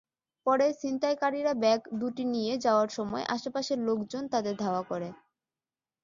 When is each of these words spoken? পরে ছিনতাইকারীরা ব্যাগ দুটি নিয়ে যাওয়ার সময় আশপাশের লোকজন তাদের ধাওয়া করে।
পরে 0.45 0.67
ছিনতাইকারীরা 0.79 1.53
ব্যাগ 1.63 1.81
দুটি 1.99 2.23
নিয়ে 2.33 2.53
যাওয়ার 2.65 2.89
সময় 2.97 3.25
আশপাশের 3.35 3.79
লোকজন 3.87 4.23
তাদের 4.33 4.53
ধাওয়া 4.63 4.83
করে। 4.83 5.09